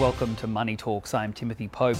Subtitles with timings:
[0.00, 1.14] Welcome to Money Talks.
[1.14, 1.96] I'm Timothy Pope.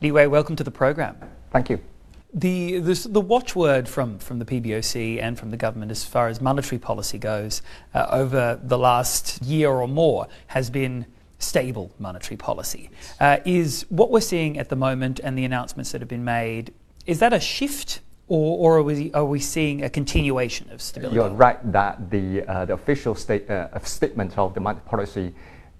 [0.00, 1.18] Li Wei, welcome to the program.
[1.50, 1.78] Thank you.
[2.32, 6.40] The, the, the, watchword from, from the PBOC and from the government as far as
[6.40, 7.60] monetary policy goes
[7.92, 11.04] uh, over the last year or more has been
[11.38, 12.88] stable monetary policy.
[13.20, 16.72] Uh, is what we're seeing at the moment and the announcements that have been made,
[17.04, 21.14] is that a shift or, or are, we, are we seeing a continuation of stability?
[21.14, 25.34] You're right that the, uh, the official state, uh, statement of the monetary policy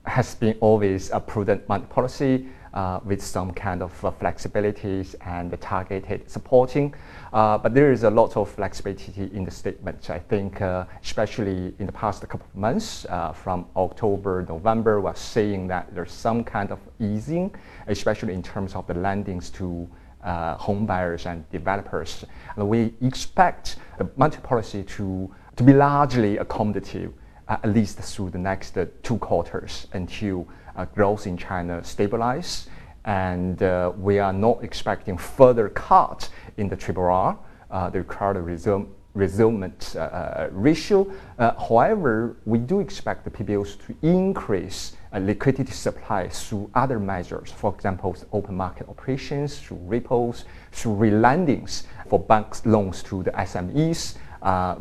[0.04, 5.58] has been always a prudent monetary policy uh, with some kind of uh, flexibilities and
[5.60, 6.94] targeted supporting.
[7.32, 10.08] Uh, but there is a lot of flexibility in the statement.
[10.10, 15.66] I think, uh, especially in the past couple of months, from October, November, we're seeing
[15.68, 17.52] that there's some kind of easing,
[17.88, 19.88] especially in terms of the lendings to
[20.26, 22.24] uh, home buyers and developers.
[22.56, 27.12] And we expect the monetary policy to, to be largely accommodative,
[27.48, 32.66] at least through the next two quarters until uh, growth in China stabilizes.
[33.06, 37.38] and uh, we are not expecting further cuts in the triple R,
[37.70, 41.10] uh, the required resume, resumption uh, ratio.
[41.38, 47.50] Uh, however, we do expect the PBOC to increase uh, liquidity supply through other measures,
[47.50, 54.16] for example, open market operations, through repos, through relendings for banks loans to the SMEs,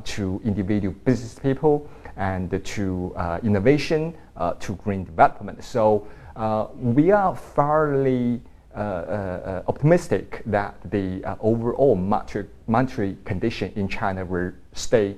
[0.03, 5.63] to individual business people, and to uh, innovation, uh, to green development.
[5.63, 8.41] So uh, we are fairly
[8.75, 15.15] optimistic that the overall monetary, monetary condition in China will stay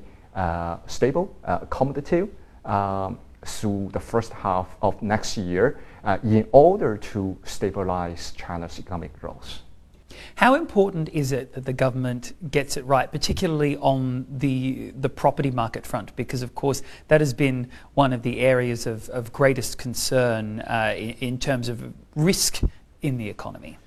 [0.88, 2.30] stable, accommodative.
[2.66, 9.18] Um, through the first half of next year uh, in order to stabilize China's economic
[9.20, 9.62] growth.
[10.36, 15.52] How important is it that the government gets it right, particularly on the, the property
[15.52, 16.16] market front?
[16.16, 20.94] Because, of course, that has been one of the areas of, of greatest concern uh,
[20.98, 22.62] in, in terms of risk
[23.08, 23.78] in the economy.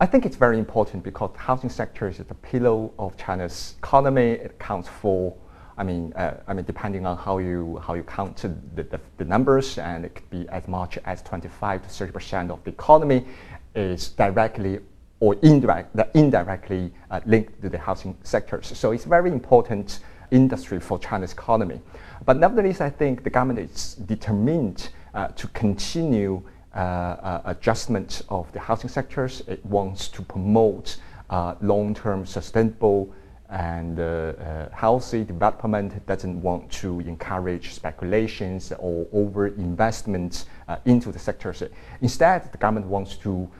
[0.00, 4.30] I think it's very important because the housing sector is the pillar of China's economy.
[4.44, 5.36] It accounts for,
[5.76, 9.24] I mean, uh, I mean, depending on how you how you count the, the, the,
[9.26, 13.26] numbers, and it could be as much as 25 to 30 percent of the economy
[13.74, 14.80] is directly
[15.20, 18.66] or indirect, indirectly uh, linked to the housing sectors.
[18.78, 20.00] So it's very important
[20.30, 21.78] industry for China's economy.
[22.24, 26.42] But nevertheless, I think the government is determined uh, to continue
[26.74, 29.42] uh, uh adjustment of the housing sectors.
[29.46, 30.96] It wants to promote
[31.30, 33.12] uh, long-term sustainable
[33.48, 35.92] and uh, healthy development.
[35.92, 40.44] It doesn't want to encourage speculations or over-investment
[40.84, 41.62] into the sectors.
[42.00, 43.50] Instead, the government wants to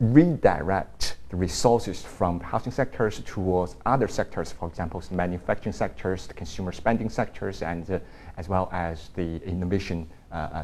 [0.00, 6.26] redirect the resources from the housing sectors towards other sectors, for example, the manufacturing sectors,
[6.26, 7.98] the consumer spending sectors, and uh,
[8.36, 10.08] as well as the innovation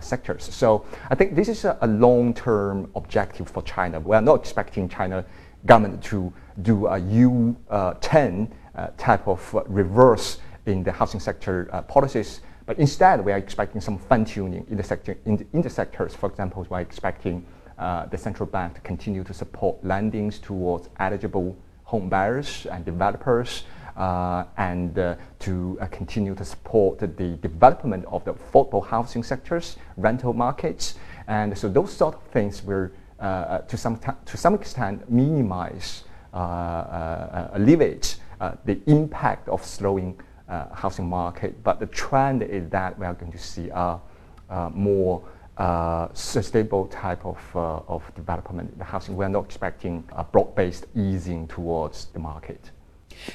[0.00, 0.44] sectors.
[0.54, 4.00] So I think this is a, a long-term objective for China.
[4.00, 5.24] We are not expecting China
[5.66, 6.32] government to
[6.62, 13.24] do a U-turn uh, type of reverse in the housing sector uh, policies, but instead
[13.24, 16.14] we are expecting some fine-tuning in the sector in the, in the sectors.
[16.14, 17.44] For example, we are expecting
[17.78, 23.64] uh, the central bank to continue to support lendings towards eligible home buyers and developers,
[23.83, 29.76] uh, and uh, to uh, continue to support the development of the affordable housing sectors,
[29.96, 30.94] rental markets,
[31.28, 32.90] and so those sort of things will,
[33.20, 38.16] uh, to some to some extent, minimize, alleviate
[38.64, 40.20] the impact of slowing
[40.72, 41.62] housing market.
[41.62, 44.00] But the trend is that we are going to see a
[44.72, 45.22] more
[45.56, 49.14] uh, sustainable type of, uh, of development in the housing.
[49.14, 52.72] We're not expecting a broad-based easing towards the market.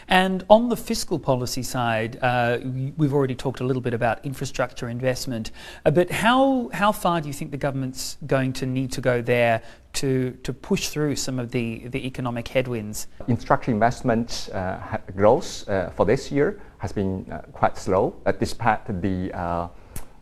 [0.08, 2.60] And on the fiscal policy side, uh,
[2.98, 5.52] we've already talked a little bit about infrastructure investment,
[5.86, 9.22] uh, but how, how far do you think the government's going to need to go
[9.22, 9.62] there
[9.94, 13.08] to, to push through some of the, the economic headwinds?
[13.28, 19.32] Infrastructure investment uh, growth uh, for this year has been uh, quite slow, despite the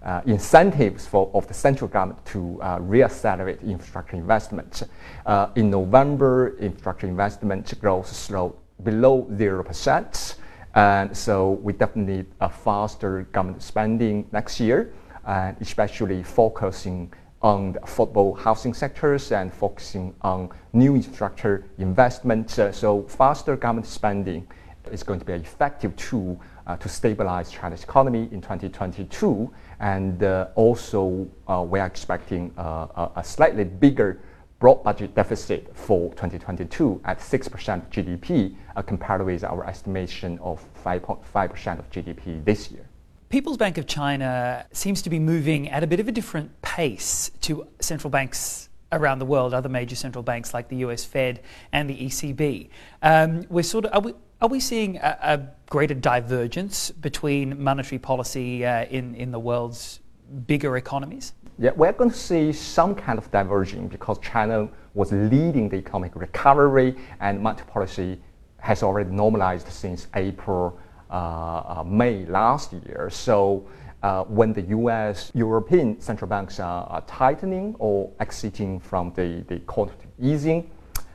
[0.08, 4.84] uh, incentives for, of the central government to uh, reaccelerate infrastructure investment.
[5.26, 10.36] Uh, in November, infrastructure investment growth slowed below 0%.
[10.76, 14.94] And so we definitely need a faster government spending next year,
[15.26, 22.58] and especially focusing on the affordable housing sectors and focusing on new infrastructure investments.
[22.60, 24.48] Uh, so faster government spending
[24.92, 29.52] is going to be an effective tool uh, to stabilize China's economy in 2022.
[29.80, 34.20] And uh, also, uh, we are expecting uh, a slightly bigger
[34.60, 38.56] broad budget deficit for 2022 at 6% GDP,
[38.86, 42.88] compared with our estimation of 5.5% of GDP this year.
[43.30, 47.30] People's Bank of China seems to be moving at a bit of a different pace
[47.42, 51.42] to central banks around the world, other major central banks like the US Fed
[51.74, 52.70] and the ECB.
[53.02, 58.00] Um, we're sort of, are we, are we seeing a, a greater divergence between monetary
[58.00, 60.00] policy uh, in, in the world's
[60.46, 61.34] bigger economies?
[61.60, 66.16] Yeah, we're going to see some kind of diverging because China was leading the economic
[66.16, 68.22] recovery and monetary policy
[68.60, 70.78] has already normalized since April
[71.10, 73.10] uh, uh, May last year.
[73.12, 73.68] So
[74.04, 75.32] uh, when the U.S.
[75.34, 80.70] European central banks are, are tightening or exiting from the, the quantitative easing,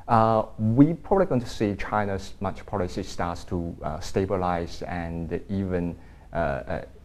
[0.08, 5.96] uh, we probably going to see China's monetary policy starts to uh, stabilize and even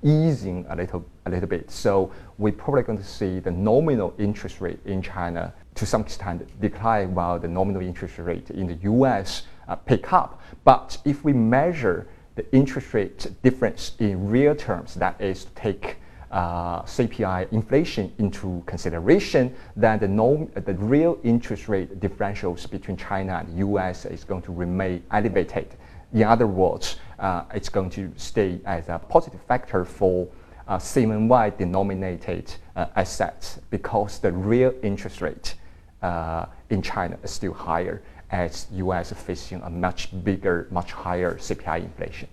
[0.03, 1.69] easing a little a little bit.
[1.69, 6.47] So we're probably going to see the nominal interest rate in China to some extent
[6.61, 9.43] decline while the nominal interest rate in the U.S.
[9.85, 10.41] pick up.
[10.63, 15.97] But if we measure the interest rate difference in real terms, that is take
[16.31, 23.37] uh, CPI inflation into consideration, then the, norm, the real interest rate differentials between China
[23.37, 25.75] and the US is going to remain elevated.
[26.13, 27.06] In other words, uh,
[27.53, 30.27] it's going to stay as a positive factor for
[30.67, 35.55] uh, CNY denominated uh, assets because the real interest rate
[36.01, 41.83] uh, in China is still higher as US facing a much bigger, much higher CPI
[41.83, 42.27] inflation.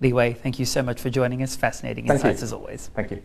[0.00, 1.56] Li Wei, thank you so much for joining us.
[1.56, 2.44] Fascinating thank insights you.
[2.44, 2.90] as always.
[2.94, 3.22] Thank you.